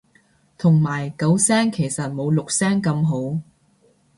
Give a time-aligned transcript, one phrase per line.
[0.57, 3.39] 同埋九聲其實冇六聲咁好